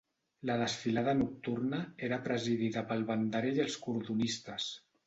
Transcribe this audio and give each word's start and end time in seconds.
La 0.49 0.53
desfilada 0.61 1.13
nocturna 1.19 1.83
era 2.09 2.21
presidida 2.31 2.87
pel 2.95 3.07
banderer 3.13 3.57
i 3.61 3.65
els 3.69 3.79
cordonistes. 3.87 4.77